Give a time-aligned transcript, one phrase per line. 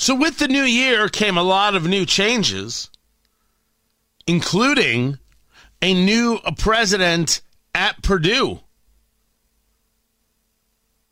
[0.00, 2.88] So, with the new year came a lot of new changes,
[4.26, 5.18] including
[5.82, 7.42] a new president
[7.74, 8.60] at Purdue.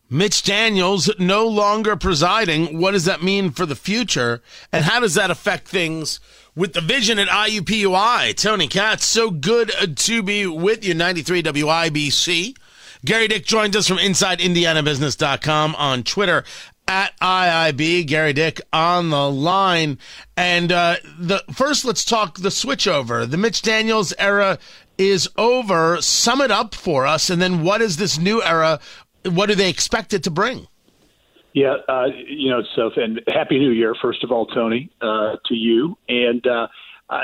[0.09, 2.79] Mitch Daniels no longer presiding.
[2.79, 4.41] What does that mean for the future?
[4.73, 6.19] And how does that affect things
[6.57, 8.35] with the vision at IUPUI?
[8.37, 10.95] Tony Katz, so good to be with you.
[10.95, 12.57] 93 WIBC.
[13.05, 16.43] Gary Dick joins us from InsideIndianaBusiness.com on Twitter
[16.89, 18.07] at IIB.
[18.07, 19.99] Gary Dick on the line.
[20.37, 23.31] And uh, the first, let's talk the switchover.
[23.31, 24.59] The Mitch Daniels era
[24.97, 26.01] is over.
[26.01, 27.31] Sum it up for us.
[27.31, 28.81] And then what is this new era?
[29.25, 30.67] What do they expect it to bring?
[31.53, 35.55] Yeah, uh, you know, so and happy New Year, first of all, Tony, uh, to
[35.55, 35.97] you.
[36.09, 36.69] And uh,
[37.11, 37.21] uh,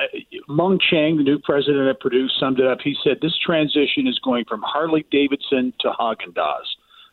[0.49, 2.79] Mung Chiang, the new president at Purdue, summed it up.
[2.83, 6.67] He said this transition is going from Harley Davidson to Haagen Dazs.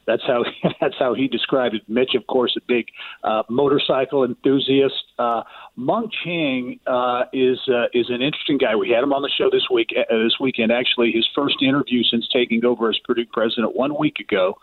[0.07, 0.43] That's how
[0.81, 1.83] that's how he described it.
[1.87, 2.85] Mitch, of course, a big
[3.23, 4.95] uh, motorcycle enthusiast.
[5.19, 5.43] Uh,
[5.75, 8.75] Mung Chiang uh, is uh, is an interesting guy.
[8.75, 10.71] We had him on the show this week uh, this weekend.
[10.71, 14.57] Actually, his first interview since taking over as Purdue president one week ago,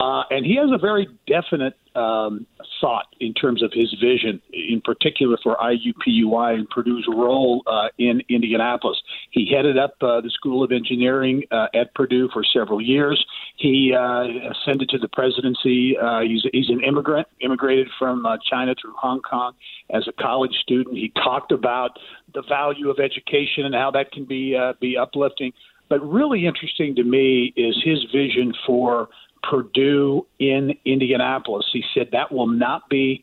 [0.00, 2.46] uh, and he has a very definite um,
[2.80, 8.20] thought in terms of his vision, in particular for IUPUI and Purdue's role uh, in
[8.28, 8.98] Indianapolis.
[9.30, 13.24] He headed up uh, the School of Engineering uh, at Purdue for several years.
[13.56, 15.96] He uh, ascended to the presidency.
[15.96, 19.54] Uh, he's, he's an immigrant, immigrated from uh, China through Hong Kong
[19.90, 20.96] as a college student.
[20.96, 21.98] He talked about
[22.34, 25.52] the value of education and how that can be be uplifting.
[25.88, 29.08] But really interesting to me is his vision for
[29.50, 31.66] Purdue in Indianapolis.
[31.72, 33.22] He said that will not be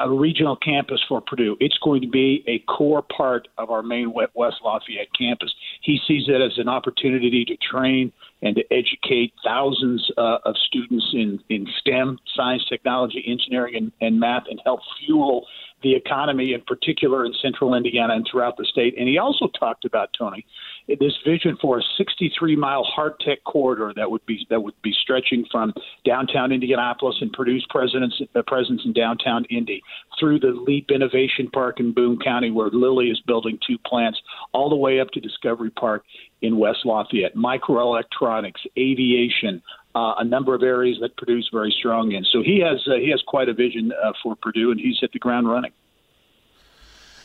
[0.00, 1.56] a regional campus for Purdue.
[1.60, 5.52] It's going to be a core part of our main West Lafayette campus.
[5.80, 8.12] He sees it as an opportunity to train
[8.42, 14.20] and to educate thousands uh, of students in, in STEM, science, technology, engineering, and, and
[14.20, 15.46] math, and help fuel
[15.82, 18.94] the economy, in particular in central Indiana and throughout the state.
[18.98, 20.46] And he also talked about Tony
[20.88, 24.92] this vision for a 63 mile hard tech corridor that would be that would be
[24.92, 25.74] stretching from
[26.04, 29.82] downtown Indianapolis and Purdue's presence uh, presence in downtown Indy
[30.18, 34.20] through the Leap Innovation Park in Boone County, where Lilly is building two plants,
[34.52, 36.04] all the way up to Discovery Park
[36.42, 37.34] in West Lafayette.
[37.34, 39.62] Microelectronics, aviation,
[39.94, 42.24] uh, a number of areas that Purdue's very strong in.
[42.30, 45.12] So he has uh, he has quite a vision uh, for Purdue, and he's hit
[45.12, 45.72] the ground running.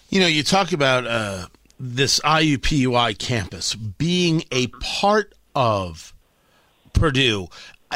[0.09, 1.47] You know, you talk about uh,
[1.79, 6.13] this IUPUI campus being a part of
[6.93, 7.47] Purdue.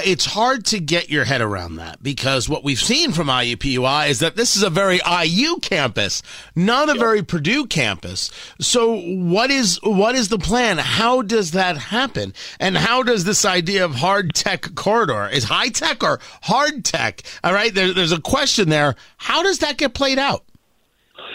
[0.04, 4.20] It's hard to get your head around that because what we've seen from IUPUI is
[4.20, 6.22] that this is a very IU campus,
[6.56, 7.00] not a yep.
[7.00, 8.30] very Purdue campus.
[8.60, 10.78] So what is what is the plan?
[10.78, 12.34] How does that happen?
[12.60, 17.22] And how does this idea of hard tech corridor is high tech or hard tech?
[17.44, 18.96] All right, there, there's a question there.
[19.18, 20.44] How does that get played out?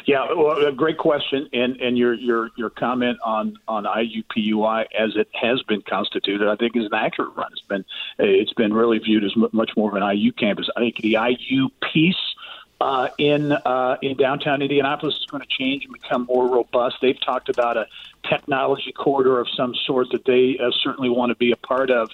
[0.06, 5.16] Yeah, well, a great question, and and your your your comment on on IUPUI as
[5.16, 7.48] it has been constituted, I think, is an accurate run.
[7.52, 7.84] It's been
[8.18, 10.68] it's been really viewed as much more of an IU campus.
[10.76, 12.16] I think the IU piece.
[12.82, 16.96] Uh, in uh, in downtown Indianapolis is going to change and become more robust.
[17.02, 17.86] They've talked about a
[18.26, 22.10] technology corridor of some sort that they uh, certainly want to be a part of.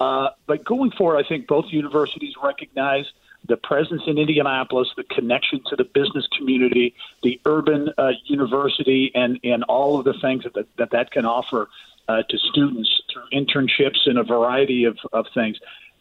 [0.00, 3.06] Uh, but going forward, I think both universities recognize
[3.48, 9.40] the presence in Indianapolis, the connection to the business community, the urban uh, university, and,
[9.42, 11.68] and all of the things that that, that can offer
[12.08, 15.58] uh, to students through internships and a variety of, of things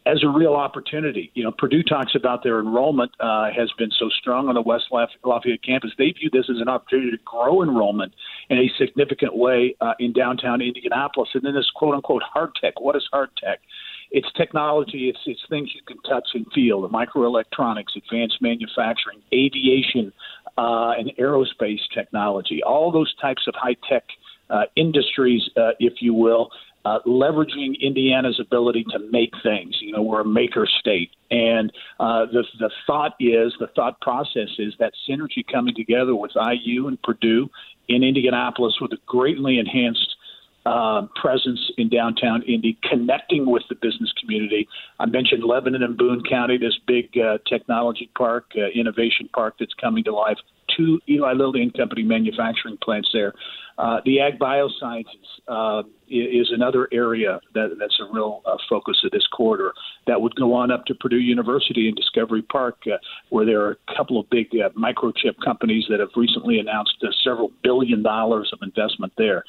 [0.08, 1.32] as a real opportunity.
[1.34, 4.86] You know, Purdue talks about their enrollment uh, has been so strong on the West
[4.92, 5.92] Lafayette campus.
[5.98, 8.14] They view this as an opportunity to grow enrollment
[8.50, 11.30] in a significant way uh, in downtown Indianapolis.
[11.34, 12.80] And then this quote unquote hard tech.
[12.80, 13.60] What is hard tech?
[14.12, 20.14] It's technology, it's it's things you can touch and feel, the microelectronics, advanced manufacturing, aviation,
[20.58, 24.04] uh, and aerospace technology, all those types of high tech
[24.50, 26.50] uh, industries, uh, if you will.
[26.86, 29.76] Uh, leveraging Indiana's ability to make things.
[29.82, 31.70] You know, we're a maker state, and
[32.00, 36.88] uh, the the thought is the thought process is that synergy coming together with IU
[36.88, 37.50] and Purdue
[37.90, 40.16] in Indianapolis with a greatly enhanced
[40.72, 44.64] uh, presence in downtown Indy, connecting with the business community.
[45.00, 49.78] I mentioned Lebanon and Boone County, this big uh, technology park, uh, innovation park that's
[49.86, 50.40] coming to life.
[50.76, 53.34] two Eli Lilly and Company manufacturing plants there.
[53.78, 58.42] Uh, the ag biosciences uh, is another area that, that's a real
[58.72, 59.70] focus of this quarter.
[60.08, 62.78] That would go on up to Purdue University and Discovery Park,
[63.30, 64.48] where there are a couple of big
[64.88, 69.44] microchip companies that have recently announced several billion dollars of investment there.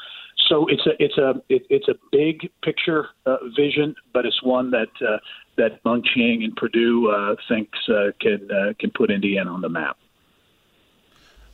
[0.49, 4.71] So it's a it's a it, it's a big picture uh, vision, but it's one
[4.71, 5.19] that uh,
[5.57, 9.69] that Mung Chiang and Purdue uh, thinks uh, can uh, can put Indiana on the
[9.69, 9.99] map.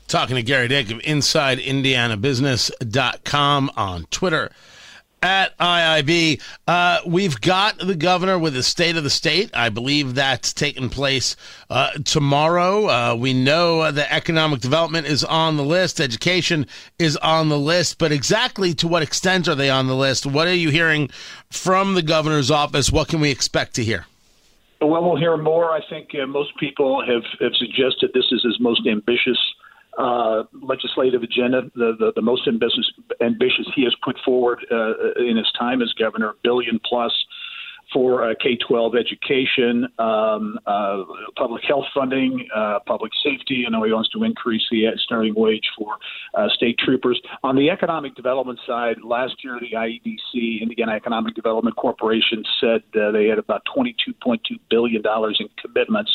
[0.06, 4.50] Talking to Gary Dick of InsideIndianaBusiness.com on Twitter
[5.24, 6.38] at IIB.
[6.68, 9.50] Uh, we've got the governor with the state of the state.
[9.54, 11.34] I believe that's taking place
[11.70, 12.86] uh, tomorrow.
[12.86, 16.66] Uh, we know that economic development is on the list, education
[16.98, 20.26] is on the list, but exactly to what extent are they on the list?
[20.26, 21.08] What are you hearing
[21.50, 22.92] from the governor's office?
[22.92, 24.04] What can we expect to hear?
[24.82, 25.70] Well, we'll hear more.
[25.70, 29.38] I think uh, most people have, have suggested this is his most ambitious
[29.98, 35.36] uh, legislative agenda, the, the, the most ambitious, ambitious he has put forward uh, in
[35.36, 37.12] his time as governor, billion plus
[37.92, 41.02] for uh, K 12 education, um, uh,
[41.36, 43.64] public health funding, uh, public safety.
[43.66, 45.96] I know he wants to increase the starting wage for
[46.34, 47.20] uh, state troopers.
[47.42, 53.10] On the economic development side, last year the IEDC, Indiana Economic Development Corporation, said uh,
[53.10, 54.38] they had about $22.2
[54.70, 56.10] billion in commitments.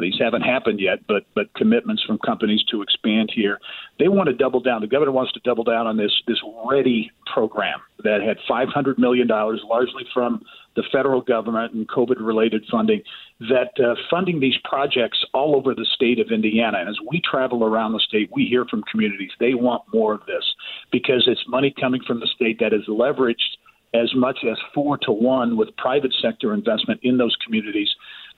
[0.00, 3.58] These haven't happened yet, but, but commitments from companies to expand here.
[3.98, 4.80] They want to double down.
[4.80, 9.28] The governor wants to double down on this, this READI program that had $500 million,
[9.28, 10.42] largely from
[10.80, 13.02] the federal government and COVID related funding,
[13.40, 16.78] that uh, funding these projects all over the state of Indiana.
[16.80, 20.20] And as we travel around the state, we hear from communities they want more of
[20.26, 20.44] this
[20.90, 23.58] because it's money coming from the state that is leveraged
[23.92, 27.88] as much as four to one with private sector investment in those communities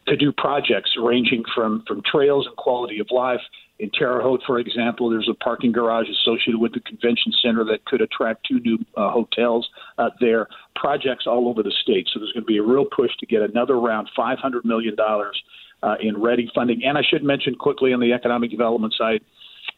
[0.08, 3.40] to do projects ranging from, from trails and quality of life
[3.82, 7.84] in Terre Haute, for example, there's a parking garage associated with the convention center that
[7.84, 9.68] could attract two new uh, hotels
[9.98, 10.46] uh, there.
[10.76, 12.08] Projects all over the state.
[12.12, 15.96] So there's going to be a real push to get another round, $500 million uh,
[16.00, 16.84] in READI funding.
[16.84, 19.20] And I should mention quickly on the economic development side,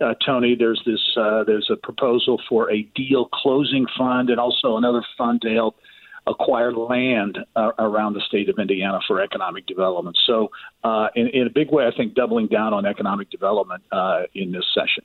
[0.03, 4.77] uh, Tony, there's this uh, there's a proposal for a deal closing fund and also
[4.77, 5.77] another fund to help
[6.27, 10.17] acquire land uh, around the state of Indiana for economic development.
[10.27, 10.51] So,
[10.83, 14.53] uh, in, in, a big way, I think doubling down on economic development uh, in
[14.53, 15.05] this session.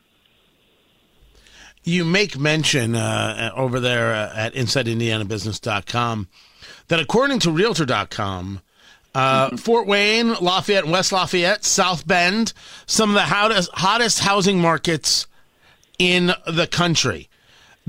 [1.84, 6.28] You make mention uh, over there uh, at InsideIndianaBusiness.com
[6.88, 8.62] that according to Realtor.com,
[9.16, 9.56] uh, mm-hmm.
[9.56, 12.54] Fort Wayne, Lafayette, West Lafayette, South Bend,
[12.86, 15.28] some of the hottest, hottest housing markets
[15.98, 17.29] in the country.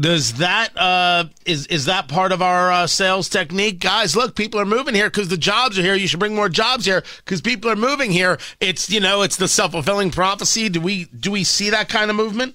[0.01, 4.17] Does that uh, is is that part of our uh, sales technique, guys?
[4.17, 5.95] Look, people are moving here because the jobs are here.
[5.95, 8.39] You should bring more jobs here because people are moving here.
[8.61, 10.71] It's you know, it's the self fulfilling prophecy.
[10.71, 12.55] Do we do we see that kind of movement?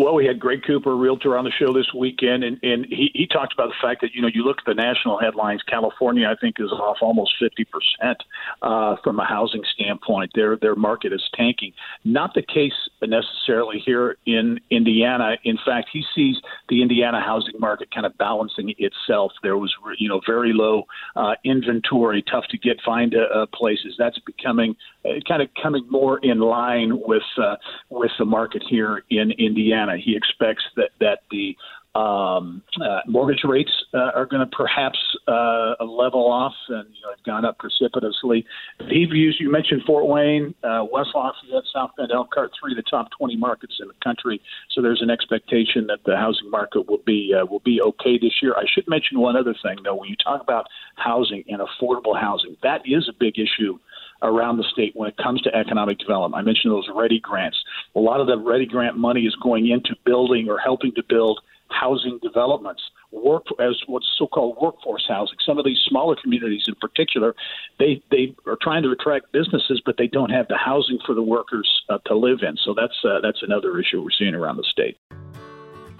[0.00, 3.26] Well, we had Greg Cooper, realtor, on the show this weekend, and, and he, he
[3.26, 6.36] talked about the fact that, you know, you look at the national headlines, California, I
[6.40, 8.14] think, is off almost 50%
[8.62, 10.30] uh, from a housing standpoint.
[10.34, 11.74] Their, their market is tanking.
[12.02, 15.36] Not the case necessarily here in Indiana.
[15.44, 16.36] In fact, he sees
[16.70, 19.32] the Indiana housing market kind of balancing itself.
[19.42, 23.96] There was, you know, very low uh, inventory, tough to get, find uh, places.
[23.98, 27.56] That's becoming uh, kind of coming more in line with, uh,
[27.90, 29.89] with the market here in Indiana.
[29.96, 31.56] He expects that that the
[31.94, 37.10] um, uh, mortgage rates uh, are going to perhaps uh, level off and you know,
[37.10, 38.46] have gone up precipitously.
[38.88, 42.88] He views, you mentioned Fort Wayne, uh, West Lafayette, South Bend, Elkhart, three of the
[42.88, 44.40] top 20 markets in the country.
[44.70, 48.34] So there's an expectation that the housing market will be uh, will be okay this
[48.40, 48.54] year.
[48.56, 49.96] I should mention one other thing, though.
[49.96, 53.78] When you talk about housing and affordable housing, that is a big issue
[54.22, 56.40] around the state when it comes to economic development.
[56.40, 57.58] I mentioned those READI grants.
[57.94, 61.40] A lot of the READI grant money is going into building or helping to build
[61.70, 65.38] housing developments, work as what's so-called workforce housing.
[65.44, 67.34] Some of these smaller communities, in particular,
[67.78, 71.22] they they are trying to attract businesses, but they don't have the housing for the
[71.22, 72.56] workers uh, to live in.
[72.64, 74.98] So that's uh, that's another issue we're seeing around the state.